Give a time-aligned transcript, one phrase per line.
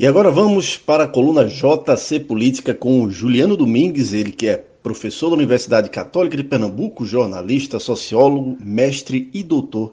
[0.00, 5.28] E agora vamos para a coluna JC Política com Juliano Domingues, ele que é professor
[5.28, 9.92] da Universidade Católica de Pernambuco, jornalista, sociólogo, mestre e doutor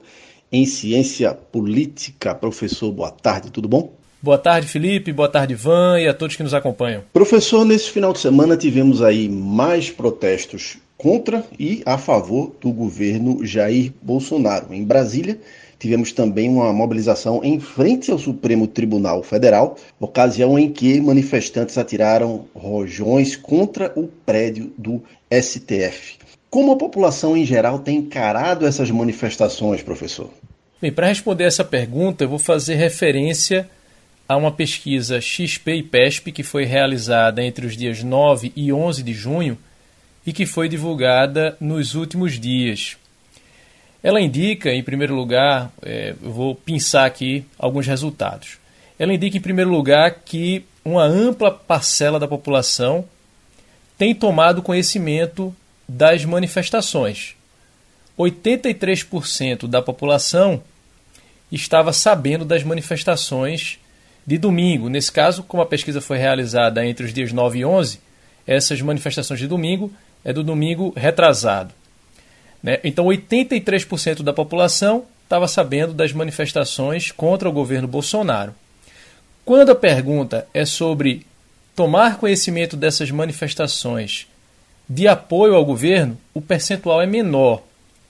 [0.52, 2.36] em ciência política.
[2.36, 3.94] Professor, boa tarde, tudo bom?
[4.22, 5.12] Boa tarde, Felipe.
[5.12, 7.02] Boa tarde, Ivan e a todos que nos acompanham.
[7.12, 13.44] Professor, nesse final de semana tivemos aí mais protestos contra e a favor do governo
[13.44, 14.72] Jair Bolsonaro.
[14.72, 15.40] Em Brasília,
[15.78, 22.46] tivemos também uma mobilização em frente ao Supremo Tribunal Federal, ocasião em que manifestantes atiraram
[22.54, 26.18] rojões contra o prédio do STF.
[26.48, 30.30] Como a população em geral tem encarado essas manifestações, professor?
[30.80, 33.68] Bem, para responder essa pergunta, eu vou fazer referência
[34.28, 39.02] a uma pesquisa XP e PESP que foi realizada entre os dias 9 e 11
[39.02, 39.58] de junho
[40.26, 42.96] e que foi divulgada nos últimos dias.
[44.02, 48.58] Ela indica, em primeiro lugar, é, eu vou pensar aqui alguns resultados.
[48.98, 53.04] Ela indica, em primeiro lugar, que uma ampla parcela da população
[53.98, 55.54] tem tomado conhecimento
[55.88, 57.34] das manifestações.
[58.18, 60.62] 83% da população
[61.50, 63.78] estava sabendo das manifestações
[64.26, 64.88] de domingo.
[64.88, 68.00] Nesse caso, como a pesquisa foi realizada entre os dias 9 e 11,
[68.46, 69.92] essas manifestações de domingo
[70.24, 71.72] é do domingo retrasado.
[72.66, 72.80] Né?
[72.82, 78.52] Então, 83% da população estava sabendo das manifestações contra o governo Bolsonaro.
[79.44, 81.24] Quando a pergunta é sobre
[81.76, 84.26] tomar conhecimento dessas manifestações
[84.88, 87.62] de apoio ao governo, o percentual é menor.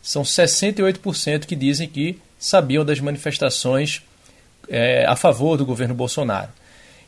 [0.02, 4.00] São 68% que dizem que sabiam das manifestações
[4.70, 6.48] é, a favor do governo Bolsonaro.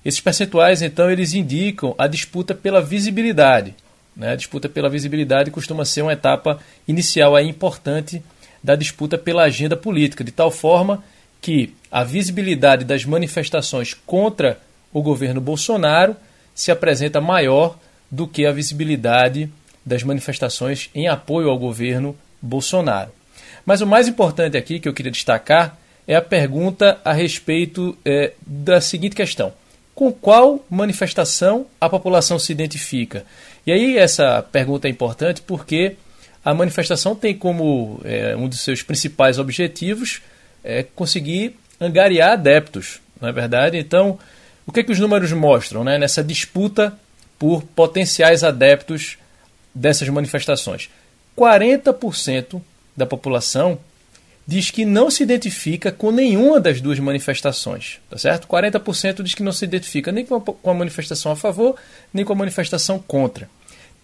[0.04, 3.74] Esses percentuais, então, eles indicam a disputa pela visibilidade.
[4.18, 4.32] Né?
[4.32, 8.20] A disputa pela visibilidade costuma ser uma etapa inicial aí importante
[8.62, 11.04] da disputa pela agenda política, de tal forma
[11.40, 14.58] que a visibilidade das manifestações contra
[14.92, 16.16] o governo Bolsonaro
[16.52, 17.78] se apresenta maior
[18.10, 19.48] do que a visibilidade
[19.86, 23.12] das manifestações em apoio ao governo Bolsonaro.
[23.64, 28.32] Mas o mais importante aqui que eu queria destacar é a pergunta a respeito é,
[28.44, 29.52] da seguinte questão:
[29.94, 33.24] com qual manifestação a população se identifica?
[33.66, 35.96] E aí essa pergunta é importante porque
[36.44, 40.22] a manifestação tem como é, um dos seus principais objetivos
[40.64, 43.76] é, conseguir angariar adeptos, não é verdade?
[43.76, 44.18] Então,
[44.66, 46.92] o que, é que os números mostram né, nessa disputa
[47.38, 49.16] por potenciais adeptos
[49.74, 50.90] dessas manifestações?
[51.36, 52.60] 40%
[52.96, 53.78] da população
[54.48, 58.48] diz que não se identifica com nenhuma das duas manifestações, tá certo?
[58.48, 61.76] 40% diz que não se identifica nem com a manifestação a favor,
[62.14, 63.46] nem com a manifestação contra.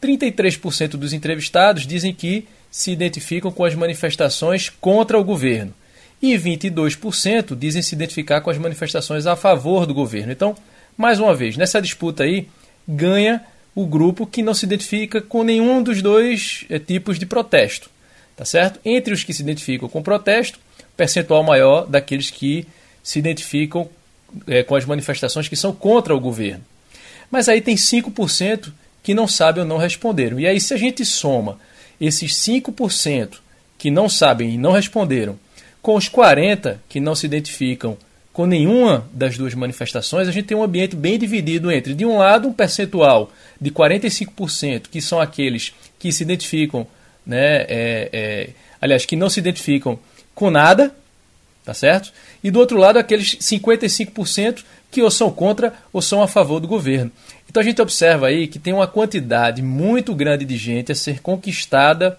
[0.03, 5.72] 33% dos entrevistados dizem que se identificam com as manifestações contra o governo.
[6.21, 10.31] E 22% dizem se identificar com as manifestações a favor do governo.
[10.31, 10.55] Então,
[10.94, 12.49] mais uma vez, nessa disputa aí,
[12.87, 13.43] ganha
[13.75, 17.94] o grupo que não se identifica com nenhum dos dois é, tipos de protesto
[18.37, 18.81] tá certo?
[18.84, 20.59] Entre os que se identificam com protesto,
[20.97, 22.67] percentual maior daqueles que
[23.03, 23.89] se identificam
[24.47, 26.65] é, com as manifestações que são contra o governo.
[27.31, 30.41] Mas aí tem 5% que não sabem ou não responderam.
[30.41, 31.59] E aí, se a gente soma
[32.00, 33.39] esses 5%
[33.78, 35.39] que não sabem e não responderam,
[35.83, 37.97] com os 40% que não se identificam
[38.33, 42.19] com nenhuma das duas manifestações, a gente tem um ambiente bem dividido entre, de um
[42.19, 43.31] lado, um percentual
[43.61, 46.87] de 45%, que são aqueles que se identificam
[47.27, 48.49] né, é, é,
[48.81, 49.99] aliás, que não se identificam
[50.35, 50.95] com nada,
[51.65, 52.12] tá certo?
[52.43, 56.69] E do outro lado, aqueles 55% que ou são contra ou são a favor do
[56.69, 57.11] governo.
[57.49, 61.21] Então a gente observa aí que tem uma quantidade muito grande de gente a ser
[61.21, 62.19] conquistada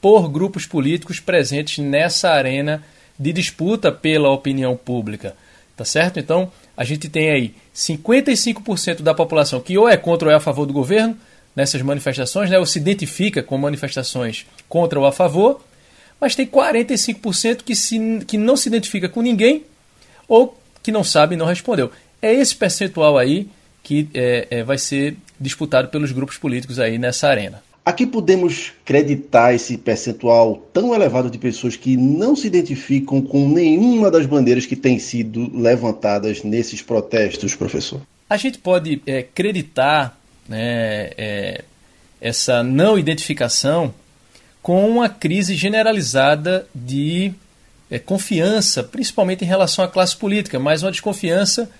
[0.00, 2.82] por grupos políticos presentes nessa arena
[3.18, 5.34] de disputa pela opinião pública,
[5.76, 6.18] tá certo?
[6.18, 10.40] Então a gente tem aí 55% da população que ou é contra ou é a
[10.40, 11.16] favor do governo,
[11.56, 15.64] nessas manifestações, né, ou se identifica com manifestações contra ou a favor,
[16.20, 19.64] mas tem 45% que, se, que não se identifica com ninguém
[20.28, 21.90] ou que não sabe e não respondeu.
[22.20, 23.48] É esse percentual aí
[23.82, 27.62] que é, é, vai ser disputado pelos grupos políticos aí nessa arena.
[27.84, 34.10] Aqui podemos creditar esse percentual tão elevado de pessoas que não se identificam com nenhuma
[34.10, 38.00] das bandeiras que têm sido levantadas nesses protestos, professor?
[38.28, 41.64] A gente pode é, creditar né, é,
[42.20, 43.94] essa não identificação
[44.62, 47.32] com uma crise generalizada de
[47.90, 51.70] é, confiança, principalmente em relação à classe política, mas uma desconfiança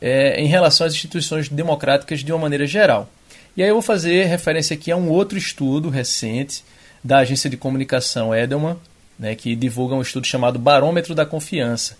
[0.00, 3.08] é, em relação às instituições democráticas de uma maneira geral.
[3.56, 6.62] E aí eu vou fazer referência aqui a um outro estudo recente
[7.02, 8.76] da agência de comunicação Edelman,
[9.18, 11.96] né, que divulga um estudo chamado Barômetro da Confiança.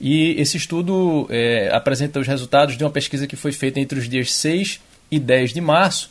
[0.00, 4.08] E esse estudo é, apresenta os resultados de uma pesquisa que foi feita entre os
[4.08, 4.80] dias 6
[5.10, 6.10] e 10 de março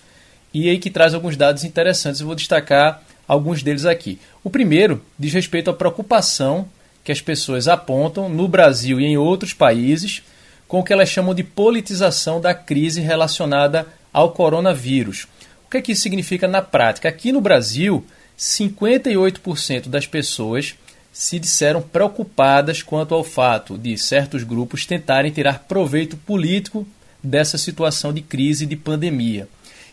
[0.54, 2.22] e aí que traz alguns dados interessantes.
[2.22, 4.20] Eu vou destacar alguns deles aqui.
[4.44, 6.68] O primeiro diz respeito à preocupação
[7.04, 10.24] que as pessoas apontam no Brasil e em outros países
[10.68, 15.28] com o que elas chamam de politização da crise relacionada ao coronavírus.
[15.66, 17.10] O que, é que isso significa na prática?
[17.10, 18.06] Aqui no Brasil,
[18.38, 20.76] 58% das pessoas
[21.12, 26.88] se disseram preocupadas quanto ao fato de certos grupos tentarem tirar proveito político
[27.24, 29.48] dessa situação de crise de pandemia.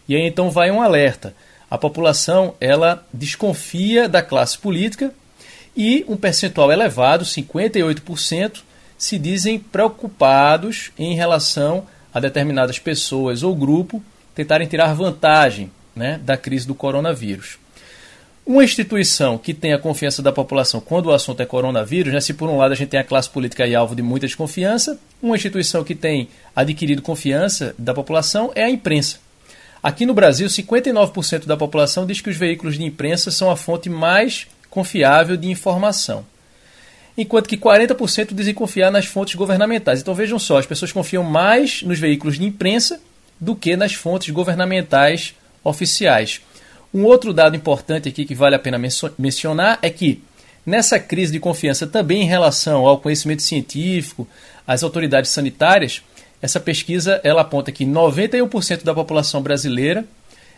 [0.09, 1.35] E aí então vai um alerta.
[1.71, 5.13] A população ela desconfia da classe política
[5.77, 8.63] e um percentual elevado, 58%,
[8.97, 14.03] se dizem preocupados em relação a determinadas pessoas ou grupo
[14.35, 17.59] tentarem tirar vantagem né, da crise do coronavírus.
[18.47, 22.33] Uma instituição que tem a confiança da população quando o assunto é coronavírus, né, se
[22.33, 25.35] por um lado a gente tem a classe política aí alvo de muita desconfiança, uma
[25.35, 29.19] instituição que tem adquirido confiança da população é a imprensa.
[29.83, 33.91] Aqui no Brasil, 59% da população diz que os veículos de imprensa são a fonte
[33.91, 36.25] mais confiável de informação.
[37.19, 40.01] Enquanto que 40% dizem confiar nas fontes governamentais.
[40.01, 43.01] Então vejam só, as pessoas confiam mais nos veículos de imprensa
[43.41, 45.35] do que nas fontes governamentais
[45.65, 46.41] oficiais.
[46.97, 48.81] Um outro dado importante aqui que vale a pena
[49.19, 50.23] mencionar é que
[50.65, 54.27] nessa crise de confiança também em relação ao conhecimento científico,
[54.67, 56.03] às autoridades sanitárias,
[56.41, 60.07] essa pesquisa ela aponta que 91% da população brasileira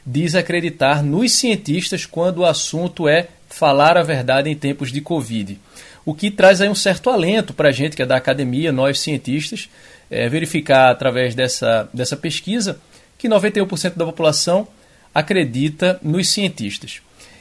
[0.06, 5.58] diz acreditar nos cientistas quando o assunto é falar a verdade em tempos de Covid.
[6.06, 9.00] O que traz aí um certo alento para a gente que é da academia, nós
[9.00, 9.68] cientistas,
[10.08, 12.80] é, verificar através dessa, dessa pesquisa
[13.18, 14.68] que 91% da população
[15.18, 17.00] acredita nos cientistas.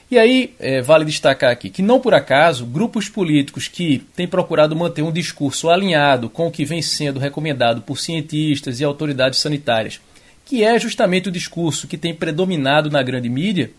[0.09, 4.75] E aí, é, vale destacar aqui que, não por acaso, grupos políticos que têm procurado
[4.75, 9.99] manter um discurso alinhado com o que vem sendo recomendado por cientistas e autoridades sanitárias,
[10.45, 13.69] que é justamente o discurso que tem predominado na grande mídia,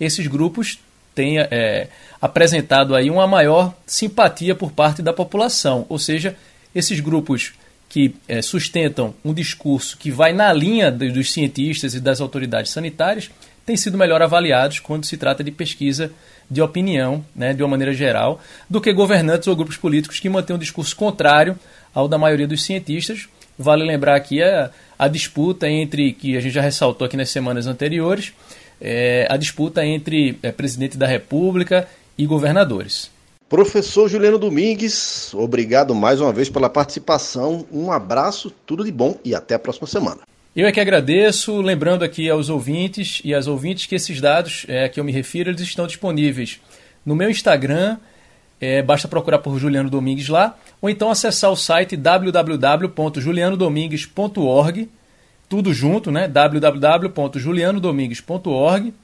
[0.00, 0.78] esses grupos
[1.14, 1.88] têm é,
[2.20, 5.84] apresentado aí uma maior simpatia por parte da população.
[5.88, 6.36] Ou seja,
[6.74, 7.52] esses grupos
[7.92, 13.30] que é, sustentam um discurso que vai na linha dos cientistas e das autoridades sanitárias
[13.66, 16.10] têm sido melhor avaliados quando se trata de pesquisa
[16.50, 20.56] de opinião, né, de uma maneira geral, do que governantes ou grupos políticos que mantêm
[20.56, 21.58] um discurso contrário
[21.94, 23.28] ao da maioria dos cientistas.
[23.58, 27.66] Vale lembrar aqui a, a disputa entre, que a gente já ressaltou aqui nas semanas
[27.66, 28.32] anteriores,
[28.80, 31.86] é, a disputa entre é, presidente da República
[32.16, 33.11] e governadores.
[33.52, 37.66] Professor Juliano Domingues, obrigado mais uma vez pela participação.
[37.70, 40.22] Um abraço, tudo de bom e até a próxima semana.
[40.56, 44.88] Eu é que agradeço, lembrando aqui aos ouvintes e às ouvintes que esses dados é,
[44.88, 46.62] que eu me refiro, eles estão disponíveis
[47.04, 47.98] no meu Instagram,
[48.58, 54.88] é, basta procurar por Juliano Domingues lá, ou então acessar o site www.julianodomingues.org,
[55.46, 56.26] tudo junto, né?
[56.26, 58.94] www.julianodomingues.org,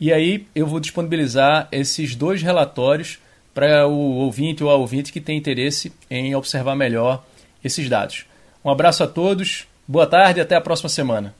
[0.00, 3.18] e aí eu vou disponibilizar esses dois relatórios
[3.54, 7.24] para o ouvinte ou a ouvinte que tem interesse em observar melhor
[7.64, 8.26] esses dados.
[8.64, 11.34] Um abraço a todos, boa tarde e até a próxima semana.